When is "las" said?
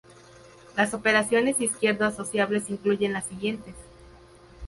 0.75-0.95, 3.13-3.25